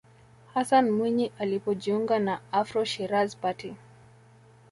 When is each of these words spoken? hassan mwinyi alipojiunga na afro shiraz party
hassan 0.53 0.89
mwinyi 0.91 1.31
alipojiunga 1.39 2.19
na 2.19 2.39
afro 2.51 2.85
shiraz 2.85 3.35
party 3.35 3.73